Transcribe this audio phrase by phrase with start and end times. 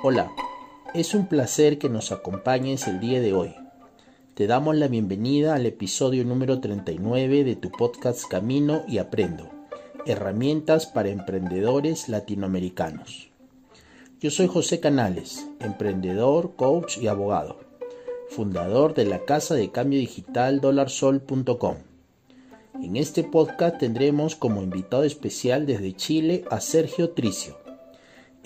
[0.00, 0.30] Hola,
[0.94, 3.56] es un placer que nos acompañes el día de hoy.
[4.34, 9.50] Te damos la bienvenida al episodio número 39 de tu podcast Camino y Aprendo,
[10.06, 13.30] herramientas para emprendedores latinoamericanos.
[14.20, 17.58] Yo soy José Canales, emprendedor, coach y abogado,
[18.28, 21.74] fundador de la casa de cambio digital dolarsol.com.
[22.80, 27.67] En este podcast tendremos como invitado especial desde Chile a Sergio Tricio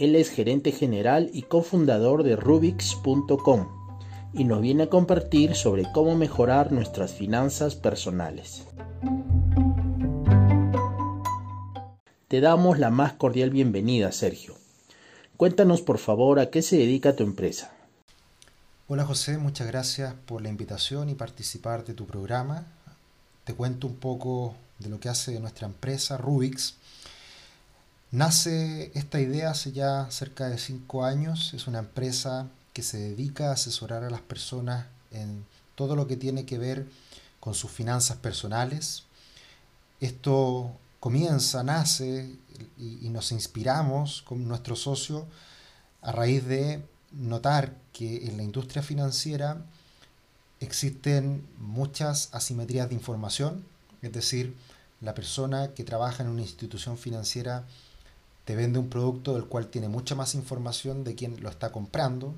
[0.02, 3.68] él es gerente general y cofundador de Rubix.com
[4.32, 8.64] y nos viene a compartir sobre cómo mejorar nuestras finanzas personales.
[12.26, 14.56] Te damos la más cordial bienvenida, Sergio.
[15.36, 17.72] Cuéntanos por favor a qué se dedica tu empresa.
[18.88, 22.66] Hola José, muchas gracias por la invitación y participar de tu programa.
[23.44, 26.74] Te cuento un poco de lo que hace nuestra empresa Rubix.
[28.12, 31.54] Nace esta idea hace ya cerca de cinco años.
[31.54, 35.46] Es una empresa que se dedica a asesorar a las personas en
[35.76, 36.86] todo lo que tiene que ver
[37.40, 39.04] con sus finanzas personales.
[39.98, 42.36] Esto comienza, nace
[42.76, 45.26] y, nos inspiramos con nuestro socio
[46.02, 49.64] a raíz de notar que en la industria financiera
[50.60, 53.64] existen muchas asimetrías de información,
[54.02, 54.54] es decir,
[55.00, 57.64] la persona que trabaja en una institución financiera
[58.56, 62.34] vende un producto del cual tiene mucha más información de quien lo está comprando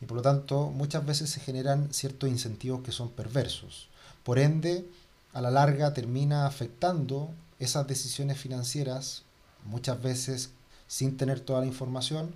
[0.00, 3.88] y por lo tanto muchas veces se generan ciertos incentivos que son perversos.
[4.22, 4.88] Por ende,
[5.32, 9.22] a la larga termina afectando esas decisiones financieras,
[9.64, 10.50] muchas veces
[10.86, 12.34] sin tener toda la información,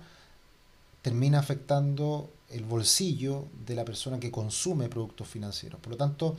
[1.01, 5.79] termina afectando el bolsillo de la persona que consume productos financieros.
[5.79, 6.35] Por lo tanto,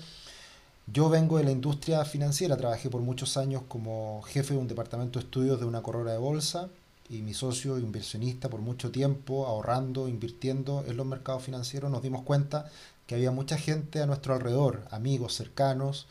[0.86, 5.18] yo vengo de la industria financiera, trabajé por muchos años como jefe de un departamento
[5.18, 6.68] de estudios de una corredora de bolsa
[7.08, 12.22] y mi socio inversionista por mucho tiempo ahorrando, invirtiendo en los mercados financieros, nos dimos
[12.22, 12.70] cuenta
[13.06, 16.06] que había mucha gente a nuestro alrededor, amigos cercanos,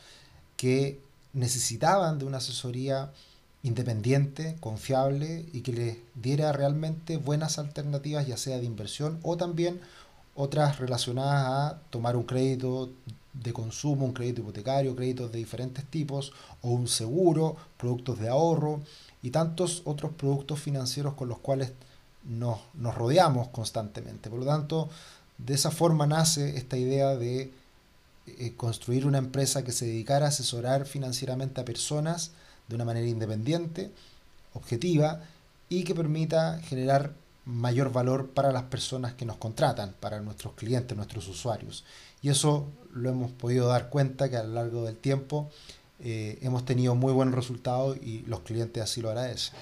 [0.57, 0.99] que
[1.33, 3.11] necesitaban de una asesoría
[3.63, 9.79] independiente, confiable y que les diera realmente buenas alternativas, ya sea de inversión o también
[10.35, 12.89] otras relacionadas a tomar un crédito
[13.43, 18.81] de consumo, un crédito hipotecario, créditos de diferentes tipos, o un seguro, productos de ahorro
[19.21, 21.71] y tantos otros productos financieros con los cuales
[22.27, 24.29] nos, rodeamos constantemente.
[24.29, 24.89] Por lo tanto,
[25.37, 27.51] de esa forma nace esta idea de
[28.27, 32.31] eh, construir una empresa que se dedicara a asesorar financieramente a personas
[32.67, 33.91] de una manera independiente,
[34.53, 35.21] objetiva
[35.69, 37.13] y que permita generar
[37.45, 41.83] mayor valor para las personas que nos contratan, para nuestros clientes, nuestros usuarios.
[42.21, 45.49] Y eso lo hemos podido dar cuenta que a lo largo del tiempo
[45.99, 49.55] eh, hemos tenido muy buenos resultados y los clientes así lo agradecen.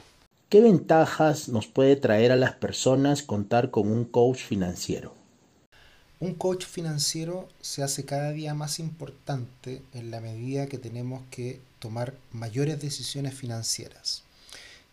[0.49, 5.13] ¿Qué ventajas nos puede traer a las personas contar con un coach financiero?
[6.19, 11.59] Un coach financiero se hace cada día más importante en la medida que tenemos que
[11.79, 14.23] tomar mayores decisiones financieras.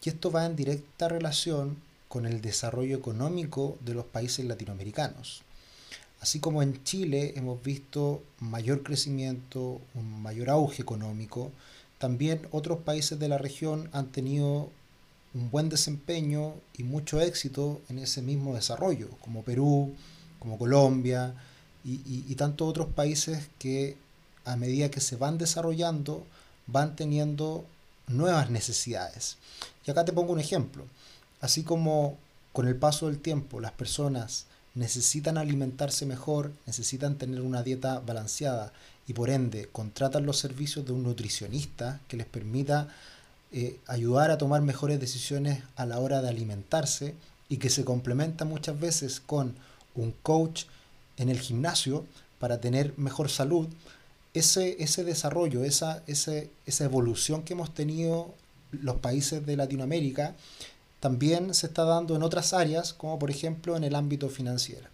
[0.04, 1.76] Y esto va en directa relación
[2.08, 5.42] con el desarrollo económico de los países latinoamericanos.
[6.24, 11.52] Así como en Chile hemos visto mayor crecimiento, un mayor auge económico,
[11.98, 14.70] también otros países de la región han tenido
[15.34, 19.92] un buen desempeño y mucho éxito en ese mismo desarrollo, como Perú,
[20.38, 21.34] como Colombia
[21.84, 23.98] y, tantos otros países que
[24.46, 26.24] a medida que se van desarrollando
[26.66, 27.66] van teniendo
[28.06, 29.36] nuevas necesidades.
[29.84, 30.86] Y acá te pongo un ejemplo.
[31.42, 32.16] Así como
[32.54, 38.72] con el paso del tiempo las personas necesitan alimentarse mejor, necesitan tener una dieta balanceada
[39.06, 42.88] y por ende contratan los servicios de un nutricionista que les permita
[43.52, 47.14] eh, ayudar a tomar mejores decisiones a la hora de alimentarse
[47.48, 49.54] y que se complementa muchas veces con
[49.94, 50.64] un coach
[51.18, 52.04] en el gimnasio
[52.40, 53.68] para tener mejor salud,
[54.32, 58.34] ese, ese desarrollo, esa, esa evolución que hemos tenido
[58.72, 60.34] los países de Latinoamérica
[61.04, 64.88] también se está dando en otras áreas, como por ejemplo en el ámbito financiero.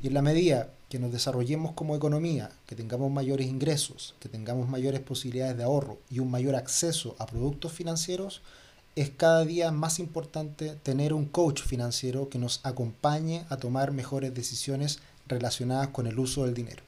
[0.00, 4.68] Y en la medida que nos desarrollemos como economía, que tengamos mayores ingresos, que tengamos
[4.68, 8.40] mayores posibilidades de ahorro y un mayor acceso a productos financieros,
[8.94, 14.32] es cada día más importante tener un coach financiero que nos acompañe a tomar mejores
[14.32, 16.84] decisiones relacionadas con el uso del dinero.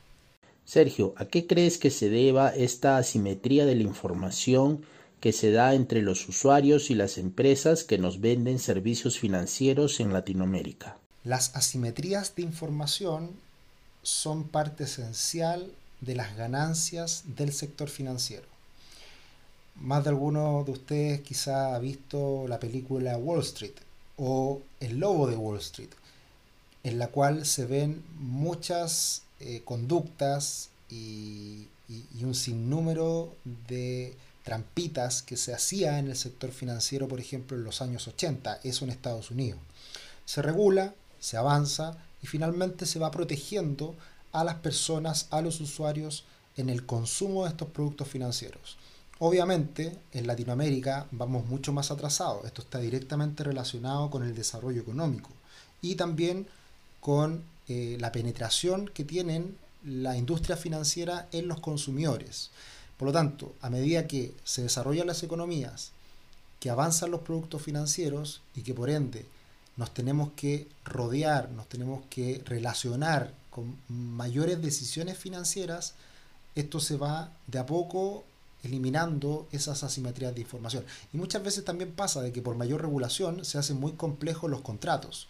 [0.64, 4.82] Sergio, ¿a qué crees que se deba esta asimetría de la información
[5.20, 10.12] que se da entre los usuarios y las empresas que nos venden servicios financieros en
[10.12, 10.96] Latinoamérica.
[11.24, 13.30] Las asimetrías de información
[14.02, 15.70] son parte esencial
[16.00, 18.46] de las ganancias del sector financiero.
[19.76, 23.74] Más de alguno de ustedes quizá ha visto la película Wall Street
[24.16, 25.90] o El Lobo de Wall Street.
[26.82, 33.34] en la cual se ven muchas eh, conductas y, y, un sinnúmero
[33.68, 34.14] de
[34.50, 38.84] trampitas que se hacía en el sector financiero, por ejemplo, en los años 80, eso
[38.84, 39.60] en Estados Unidos.
[40.24, 43.94] Se regula, se avanza y finalmente se va protegiendo
[44.32, 46.24] a las personas, a los usuarios
[46.56, 48.76] en el consumo de estos productos financieros.
[49.20, 52.44] Obviamente, en Latinoamérica vamos mucho más atrasados.
[52.44, 55.30] Esto está directamente relacionado con el desarrollo económico
[55.80, 56.48] y también
[57.00, 62.50] con eh, la penetración que tienen la industria financiera en los consumidores.
[63.00, 65.92] Por lo tanto, a medida que se desarrollan las economías,
[66.60, 69.24] que avanzan los productos financieros y que por ende
[69.78, 75.94] nos tenemos que rodear, nos tenemos que relacionar con mayores decisiones financieras,
[76.54, 78.22] esto se va de a poco
[78.64, 80.84] eliminando esas asimetrías de información.
[81.14, 84.60] Y muchas veces también pasa de que por mayor regulación se hacen muy complejos los
[84.60, 85.26] contratos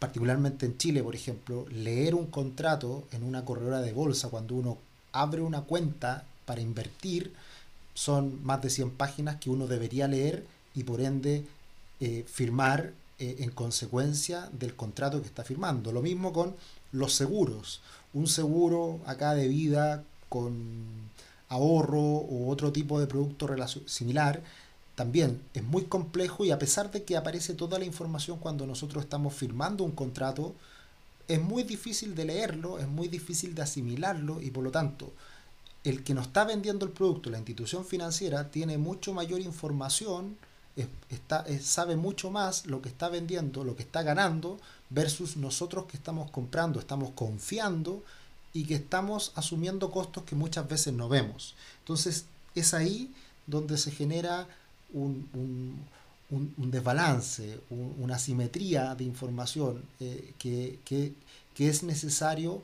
[0.00, 4.78] particularmente en Chile, por ejemplo, leer un contrato en una corredora de bolsa cuando uno
[5.12, 7.32] abre una cuenta para invertir
[7.94, 10.44] son más de 100 páginas que uno debería leer
[10.74, 11.44] y por ende
[12.00, 15.92] eh, firmar eh, en consecuencia del contrato que está firmando.
[15.92, 16.54] Lo mismo con
[16.92, 17.80] los seguros.
[18.12, 20.52] Un seguro acá de vida con
[21.48, 23.48] ahorro o otro tipo de producto
[23.86, 24.42] similar
[24.94, 29.04] también es muy complejo y a pesar de que aparece toda la información cuando nosotros
[29.04, 30.54] estamos firmando un contrato,
[31.26, 35.12] es muy difícil de leerlo, es muy difícil de asimilarlo y por lo tanto
[35.84, 40.36] el que nos está vendiendo el producto, la institución financiera, tiene mucho mayor información,
[41.10, 44.58] está, sabe mucho más lo que está vendiendo, lo que está ganando,
[44.90, 48.02] versus nosotros que estamos comprando, estamos confiando
[48.52, 51.54] y que estamos asumiendo costos que muchas veces no vemos.
[51.80, 53.12] Entonces es ahí
[53.46, 54.46] donde se genera
[54.92, 55.84] un,
[56.56, 61.14] desbalance, una simetría de información eh, que,
[61.58, 62.62] es necesario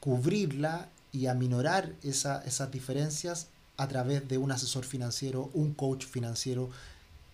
[0.00, 6.70] cubrirla y aminorar esas diferencias a través de un asesor financiero, un coach financiero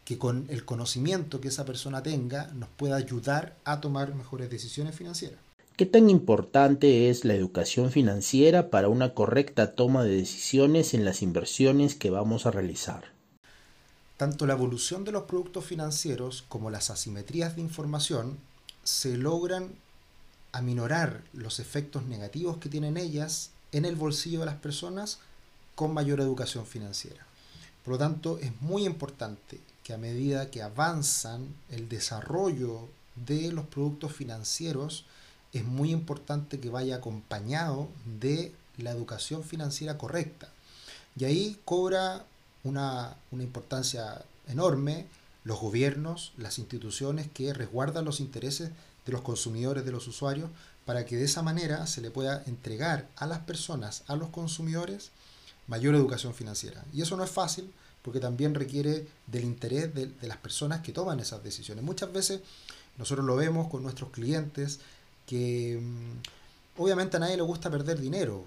[0.04, 4.94] que con el conocimiento que esa persona tenga nos pueda ayudar a tomar mejores decisiones
[4.94, 5.38] financieras.
[5.76, 11.22] ¿Qué tan importante es la educación financiera para una correcta toma de decisiones en las
[11.22, 13.12] inversiones que vamos a realizar?
[14.16, 18.38] Tanto la evolución de los productos financieros como las asimetrías de información
[18.82, 19.68] se logran
[20.50, 25.18] aminorar los efectos negativos que tienen ellas en el bolsillo de las personas
[25.74, 27.26] con mayor educación financiera.
[27.84, 32.88] Por lo tanto, es muy importante que a medida que avanzan el desarrollo
[33.26, 35.04] de los productos financieros,
[35.52, 37.88] es muy importante que vaya acompañado
[38.20, 40.48] de la educación financiera correcta.
[41.16, 42.24] Y ahí cobra
[42.64, 45.06] una, importancia enorme
[45.44, 48.70] los gobiernos, las instituciones que resguardan los intereses
[49.06, 50.50] de los consumidores, de los usuarios,
[50.88, 55.10] para que de esa manera se le pueda entregar a las personas, a los consumidores,
[55.66, 56.82] mayor educación financiera.
[56.94, 57.70] Y eso no es fácil
[58.00, 61.84] porque también requiere del interés de, las personas que toman esas decisiones.
[61.84, 62.40] Muchas veces
[62.96, 64.80] nosotros lo vemos con nuestros clientes
[65.26, 68.44] que mm, Obviamente a nadie le gusta perder dinero,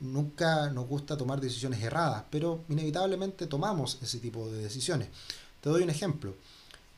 [0.00, 5.08] nunca nos gusta tomar decisiones erradas, pero inevitablemente tomamos ese tipo de decisiones.
[5.60, 6.34] Te doy un ejemplo.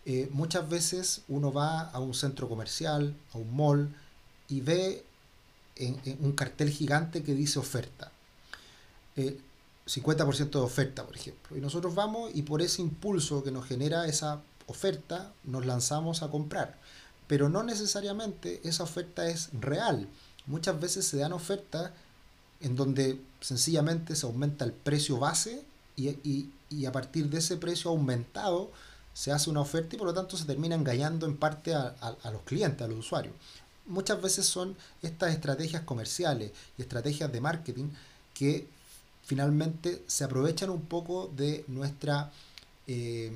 [0.05, 3.93] Eh, muchas veces uno va a un centro comercial, a un mall,
[4.49, 5.05] y ve
[5.77, 8.11] en, un cartel gigante que dice oferta.
[9.17, 11.57] 50% eh, de oferta, por ejemplo.
[11.57, 16.31] Y nosotros vamos y por ese impulso que nos genera esa oferta, nos lanzamos a
[16.31, 16.79] comprar.
[17.27, 20.09] Pero no necesariamente esa oferta es real
[20.47, 21.91] muchas veces se dan ofertas
[22.61, 25.65] en donde sencillamente se aumenta el precio base
[25.97, 28.71] y, a partir de ese precio aumentado
[29.13, 31.95] se hace una oferta y por lo tanto se termina engañando en parte a,
[32.33, 33.35] los clientes, a los usuarios.
[33.87, 37.89] Muchas veces son estas estrategias comerciales y estrategias de marketing
[38.35, 38.67] que
[39.25, 42.31] finalmente se aprovechan un poco de nuestra
[42.87, 43.33] eh,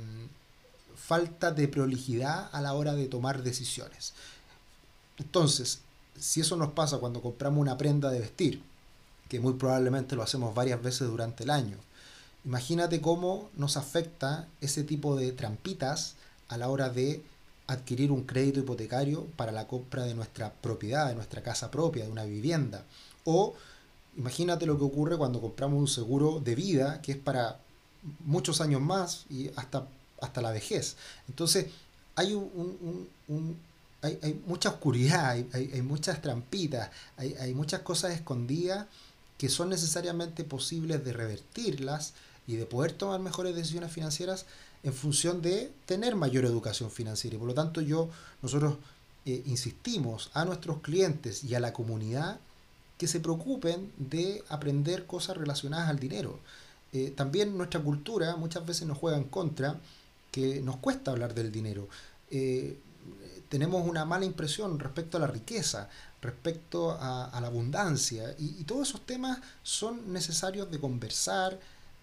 [0.97, 4.13] falta de prolijidad a la hora de tomar decisiones.
[5.19, 5.81] Entonces,
[6.19, 8.63] si eso nos pasa cuando compramos una prenda de vestir,
[9.29, 11.77] que muy probablemente lo hacemos varias veces durante el año,
[12.45, 16.15] imagínate cómo nos afecta ese tipo de trampitas
[16.49, 17.23] a la hora de
[17.71, 22.11] adquirir un crédito hipotecario para la compra de nuestra propiedad, de nuestra casa propia, de
[22.11, 22.85] una vivienda.
[23.25, 23.55] O
[24.17, 27.61] imagínate lo que ocurre cuando compramos un seguro de vida que es para
[28.25, 29.87] muchos años más y hasta,
[30.21, 30.97] hasta la vejez.
[31.29, 31.67] Entonces,
[32.17, 33.09] hay un,
[34.03, 38.87] hay, mucha oscuridad, hay, muchas trampitas, hay, muchas cosas escondidas
[39.39, 42.15] que son necesariamente posibles de revertirlas
[42.47, 44.45] y de poder tomar mejores decisiones financieras
[44.83, 47.37] en función de tener mayor educación financiera.
[47.37, 48.09] Y por lo tanto yo,
[48.43, 48.77] nosotros
[49.27, 52.41] eh, insistimos a nuestros clientes y a la comunidad
[52.97, 56.39] que se preocupen de aprender cosas relacionadas al dinero.
[56.93, 59.79] Eh, también nuestra cultura muchas veces nos juega en contra,
[60.31, 61.89] que nos cuesta hablar del dinero.
[62.31, 62.79] Eh,
[63.49, 65.89] tenemos una mala impresión respecto a la riqueza,
[66.23, 71.59] respecto a, la abundancia, y, todos esos temas son necesarios de conversar,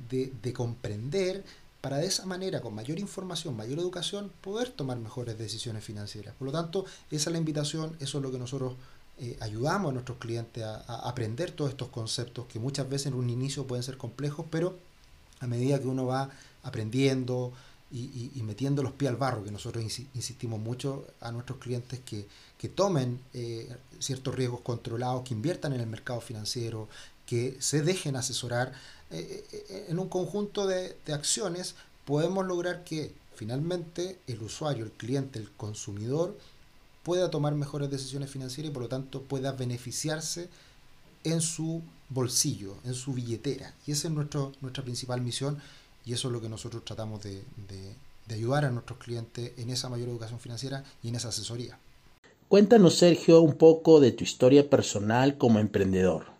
[0.09, 1.43] de, de comprender,
[1.81, 6.33] para de esa manera, con mayor información, mayor educación, poder tomar mejores decisiones financieras.
[6.35, 8.73] Por lo tanto, esa es la invitación, eso es lo que nosotros
[9.19, 10.77] eh, ayudamos a nuestros clientes a,
[11.09, 14.77] aprender todos estos conceptos que muchas veces en un inicio pueden ser complejos, pero
[15.39, 16.29] a medida que uno va
[16.63, 17.51] aprendiendo
[17.89, 19.81] y, metiendo los pies al barro, que nosotros
[20.13, 22.27] insistimos mucho a nuestros clientes que,
[22.69, 26.89] tomen eh, ciertos riesgos controlados, que inviertan en el mercado financiero,
[27.27, 28.73] que se dejen asesorar,
[29.11, 35.37] eh, en un conjunto de, de acciones podemos lograr que finalmente el usuario, el cliente,
[35.37, 36.35] el consumidor
[37.03, 40.49] pueda tomar mejores decisiones financieras y por lo tanto pueda beneficiarse
[41.23, 43.73] en su bolsillo, en su billetera.
[43.85, 45.59] Y esa es nuestra principal misión
[46.05, 47.43] y eso es lo que nosotros tratamos de,
[48.27, 51.79] de ayudar a nuestros clientes en esa mayor educación financiera y en esa asesoría.
[52.49, 56.36] Cuéntanos, Sergio, un poco de tu historia personal como emprendedor.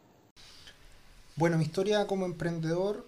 [1.38, 3.06] Bueno, mi historia como emprendedor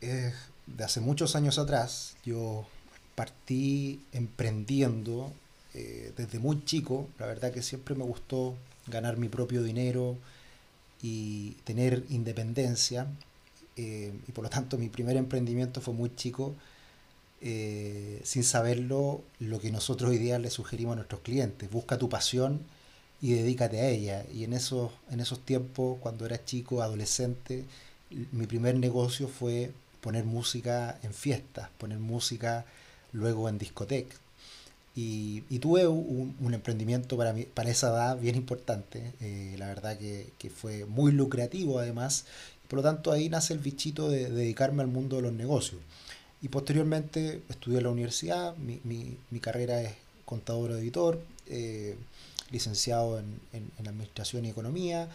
[0.00, 0.34] es
[0.66, 2.16] de hace muchos años atrás.
[2.24, 2.66] Yo
[3.14, 5.32] partí emprendiendo
[5.72, 8.56] eh, desde muy chico, la verdad que siempre me gustó
[8.88, 10.16] ganar mi propio dinero
[11.00, 13.06] y tener independencia.
[13.76, 16.56] Eh, y por lo tanto mi primer emprendimiento fue muy chico,
[17.40, 21.70] eh, sin saberlo lo que nosotros hoy día le sugerimos a nuestros clientes.
[21.70, 22.62] Busca tu pasión
[23.20, 24.24] y dedícate a ella.
[24.32, 27.64] Y en esos, en esos tiempos, cuando era chico, adolescente,
[28.32, 32.66] mi primer negocio fue poner música en fiestas, poner música
[33.12, 34.18] luego en discotecas.
[34.96, 40.50] Y, tuve un, emprendimiento para, mí, para esa edad bien importante, eh, la verdad que,
[40.50, 42.26] fue muy lucrativo además,
[42.68, 45.80] por lo tanto ahí nace el bichito de, dedicarme al mundo de los negocios.
[46.42, 49.94] Y posteriormente estudié en la universidad, mi, mi, carrera es
[50.26, 51.96] contador editor, eh,
[52.54, 53.40] licenciado en,
[53.78, 55.08] Administración y Economía,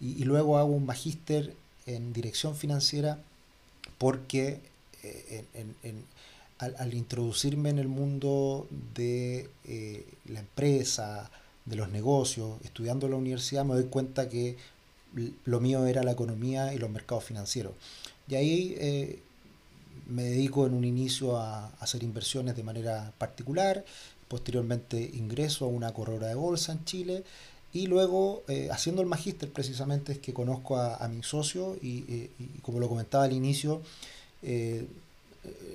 [0.00, 1.54] y, luego hago un magíster
[1.86, 3.18] en Dirección Financiera
[3.98, 4.60] porque
[5.02, 5.44] eh,
[6.58, 11.30] al, introducirme en el mundo de eh, la empresa,
[11.64, 14.56] de los negocios, estudiando en la universidad, me doy cuenta que
[15.44, 17.72] lo mío era la economía y los mercados financieros.
[18.28, 19.18] Y ahí eh,
[20.06, 23.84] me dedico en un inicio a, hacer inversiones de manera particular,
[24.28, 27.24] posteriormente ingreso a una corredora de bolsa en Chile
[27.72, 32.28] y luego eh, haciendo el magíster precisamente es que conozco a, mi socio y,
[32.62, 33.82] como lo comentaba al inicio,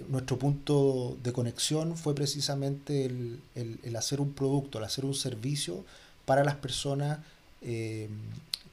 [0.09, 5.83] nuestro punto de conexión fue precisamente el, hacer un producto, el hacer un servicio
[6.25, 7.19] para las personas
[7.61, 8.09] eh,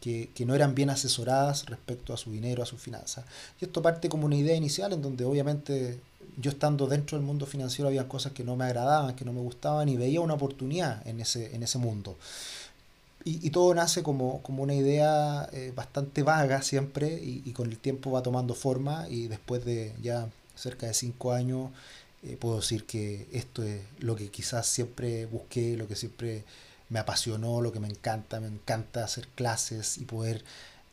[0.01, 3.25] que, no eran bien asesoradas respecto a su dinero, a sus finanzas.
[3.61, 5.99] Y esto parte como una idea inicial en donde obviamente
[6.37, 9.41] yo estando dentro del mundo financiero había cosas que no me agradaban, que no me
[9.41, 12.17] gustaban y veía una oportunidad en ese, en ese mundo.
[13.29, 17.77] Y, todo nace como, como una idea eh, bastante vaga siempre y, y, con el
[17.77, 21.71] tiempo va tomando forma y después de ya cerca de cinco años,
[22.23, 26.45] eh, puedo decir que esto es lo que quizás siempre busqué, lo que siempre
[26.89, 30.45] me apasionó, lo que me encanta, me encanta hacer clases y poder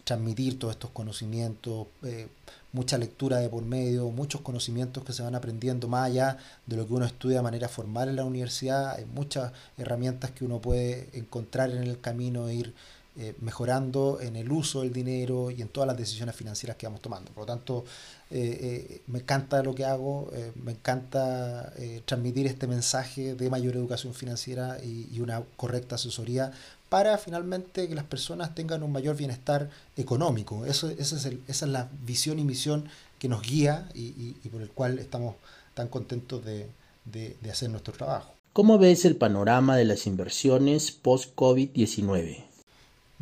[0.04, 2.28] transmitir todos estos conocimientos, eh,
[2.74, 6.88] mucha lectura de por medio, muchos conocimientos que se van aprendiendo más allá de lo
[6.88, 11.10] que uno estudia de manera formal en la universidad, hay muchas herramientas que uno puede
[11.14, 12.74] encontrar en el camino e ir
[13.16, 17.00] eh, mejorando en el uso del dinero y en todas las decisiones financieras que vamos
[17.00, 17.32] tomando.
[17.32, 17.86] Por lo tanto,
[18.32, 20.32] eh, eh, me encanta lo que hago,
[20.64, 21.72] me encanta
[22.06, 26.52] transmitir este mensaje de mayor educación financiera y, una correcta asesoría
[26.90, 30.66] para finalmente que las personas tengan un mayor bienestar económico.
[30.66, 32.90] Eso, es esa es la visión y misión
[33.20, 35.36] que nos guía y, por el cual estamos
[35.76, 36.68] tan contentos de,
[37.06, 38.34] de hacer nuestro trabajo.
[38.54, 42.53] ¿Cómo ves el panorama de las inversiones post-COVID-19?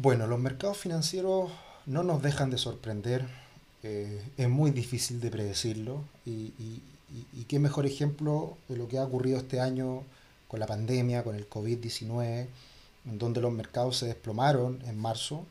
[0.01, 1.51] Bueno, los mercados financieros
[1.85, 3.27] no nos dejan de sorprender,
[3.83, 6.81] eh, es muy difícil de predecirlo y,
[7.47, 10.01] qué mejor ejemplo de lo que ha ocurrido este año
[10.47, 12.47] con la pandemia, con el COVID-19,
[13.05, 15.45] en donde los mercados se desplomaron en marzo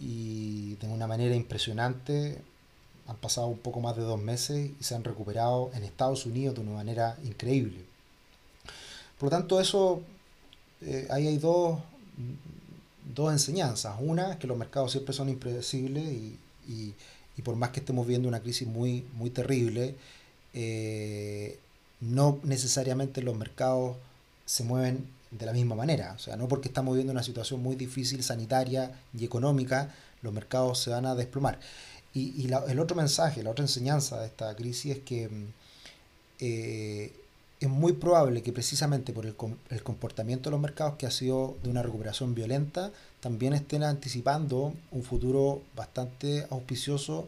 [0.00, 2.40] y de una manera impresionante
[3.06, 6.54] han pasado un poco más de dos meses y se han recuperado en Estados Unidos
[6.54, 7.84] de una manera increíble.
[9.18, 10.00] Por lo tanto, eso,
[10.80, 11.78] eh, ahí hay dos,
[13.14, 13.96] dos enseñanzas.
[14.00, 16.38] Una que los mercados siempre son impredecibles y,
[16.68, 19.94] y, por más que estemos viendo una crisis muy, muy terrible,
[20.54, 21.58] eh,
[22.00, 23.96] no necesariamente los mercados
[24.44, 26.14] se mueven de la misma manera.
[26.16, 30.80] O sea, no porque estamos viviendo una situación muy difícil sanitaria y económica, los mercados
[30.80, 31.60] se van a desplomar.
[32.14, 35.46] Y, el otro mensaje, la otra enseñanza de esta crisis es que mm,
[36.40, 37.12] eh,
[37.60, 39.34] es muy probable que precisamente por el,
[39.70, 44.74] el, comportamiento de los mercados que ha sido de una recuperación violenta, también estén anticipando
[44.92, 47.26] un futuro bastante auspicioso,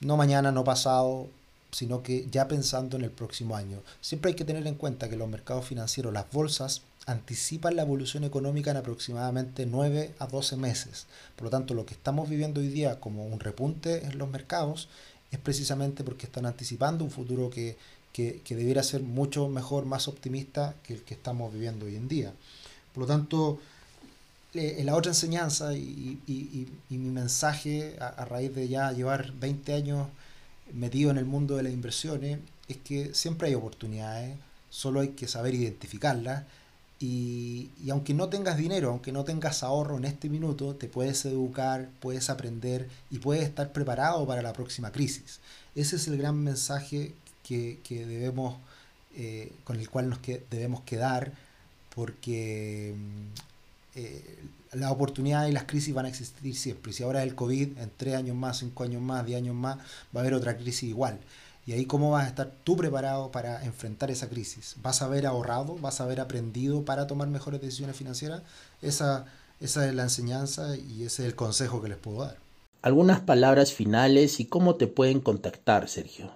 [0.00, 1.26] no mañana, no pasado,
[1.72, 3.82] sino que ya pensando en el próximo año.
[4.00, 8.24] Siempre hay que tener en cuenta que los mercados financieros, las bolsas, anticipan la evolución
[8.24, 11.06] económica en aproximadamente 9 a 12 meses.
[11.36, 14.88] Por lo tanto, lo que estamos viviendo hoy día como un repunte en los mercados
[15.30, 17.76] es precisamente porque están anticipando un futuro que,
[18.22, 22.32] debiera ser mucho mejor, más optimista que el que estamos viviendo hoy en día.
[22.94, 23.60] Por lo tanto,
[24.54, 26.18] eh, la otra enseñanza y,
[26.88, 30.08] mi mensaje a, raíz de ya llevar 20 años
[30.72, 34.36] metido en el mundo de las inversiones es que siempre hay oportunidades,
[34.70, 36.44] solo hay que saber identificarlas
[36.98, 41.90] y, aunque no tengas dinero, aunque no tengas ahorro en este minuto, te puedes educar,
[42.00, 45.40] puedes aprender y puedes estar preparado para la próxima crisis.
[45.74, 47.12] Ese es el gran mensaje
[47.46, 48.56] que, debemos,
[49.14, 50.18] eh, con el cual nos
[50.50, 51.32] debemos quedar,
[51.94, 54.38] porque mm, eh,
[54.72, 56.92] las oportunidades y las crisis van a existir siempre.
[56.92, 59.82] Si ahora el COVID, en tres años más, cinco años más, diez años más, va
[60.16, 61.18] a haber otra crisis igual.
[61.66, 64.76] Y ahí cómo vas a estar tú preparado para enfrentar esa crisis.
[64.82, 65.76] ¿Vas a haber ahorrado?
[65.80, 68.42] ¿Vas a haber aprendido para tomar mejores decisiones financieras?
[68.82, 69.26] Esa,
[69.60, 72.36] esa es la enseñanza y ese es el consejo que les puedo dar.
[72.82, 76.30] Algunas palabras finales y cómo te pueden contactar, Sergio.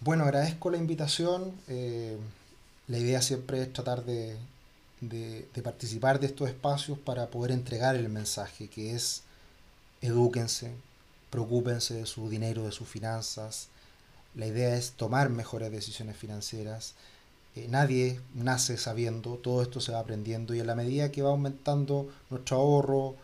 [0.00, 1.52] Bueno, agradezco la invitación.
[1.68, 2.16] Eh,
[2.88, 4.36] la idea siempre es tratar de,
[5.00, 9.22] de participar de estos espacios para poder entregar el mensaje que es
[10.02, 10.72] edúquense,
[11.30, 13.68] preocúpense de su dinero, de sus finanzas,
[14.36, 16.94] la idea es tomar mejores decisiones financieras.
[17.56, 21.30] Eh, nadie nace sabiendo, todo esto se va aprendiendo y a la medida que va
[21.30, 23.16] aumentando nuestro ahorro,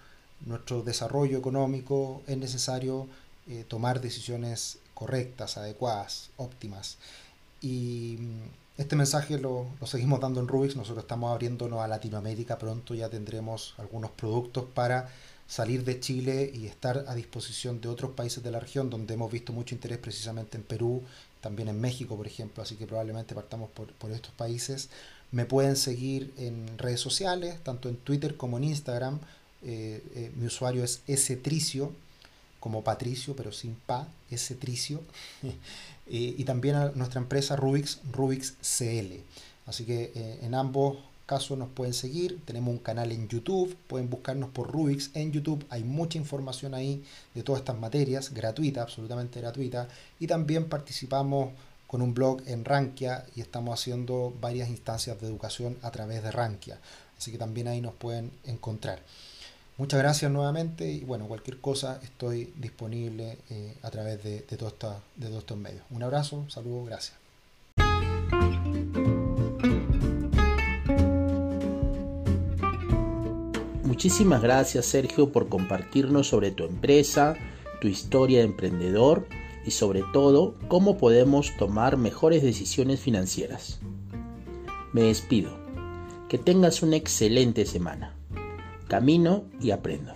[0.46, 3.06] nuestro desarrollo económico, es necesario
[3.48, 6.96] eh, tomar decisiones correctas, adecuadas, óptimas.
[7.60, 12.94] Y mm, este mensaje lo, seguimos dando en Rubix, nosotros estamos abriéndonos a Latinoamérica, pronto
[12.94, 15.08] ya tendremos algunos productos para
[15.48, 19.30] salir de Chile y estar a disposición de otros países de la región, donde hemos
[19.30, 21.02] visto mucho interés precisamente en Perú,
[21.40, 24.88] también en México, por ejemplo, así que probablemente partamos por, estos países.
[25.32, 29.18] Me pueden seguir en redes sociales, tanto en Twitter como en Instagram.
[29.64, 31.92] Eh, eh, mi usuario es Tricio,
[32.62, 34.06] como Patricio, pero sin pa,
[34.60, 35.00] Tricio.
[36.06, 39.20] y también a nuestra empresa Rubix, Rubix CL.
[39.66, 40.96] Así que eh, en ambos
[41.26, 42.40] caso nos pueden seguir.
[42.44, 45.66] Tenemos un canal en YouTube, pueden buscarnos por Rubix en YouTube.
[45.70, 47.02] Hay mucha información ahí
[47.34, 49.88] de todas estas materias, gratuita, absolutamente gratuita.
[50.20, 51.50] Y también participamos
[51.88, 56.30] con un blog en Rankia y estamos haciendo varias instancias de educación a través de
[56.30, 56.78] Rankia.
[57.18, 59.00] Así que también ahí nos pueden encontrar.
[59.78, 64.70] Muchas gracias nuevamente y bueno, cualquier cosa estoy disponible eh, a través de, de, todo
[65.16, 65.82] de todos estos medios.
[65.90, 67.22] Un abrazo, saludos, gracias.
[73.82, 77.36] Muchísimas gracias Sergio por compartirnos sobre tu empresa,
[77.80, 79.26] tu historia de emprendedor
[79.64, 83.80] y sobre todo cómo podemos tomar mejores decisiones financieras.
[84.92, 85.50] Me despido.
[86.28, 88.14] Que tengas una excelente semana.
[88.92, 90.12] Camino y aprendo.